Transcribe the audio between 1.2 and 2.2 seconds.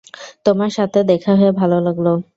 হয়ে ভালো লাগল।